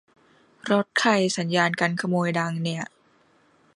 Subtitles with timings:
[0.71, 2.83] รถใครสัญญาณกันขโมยดังเนี่ย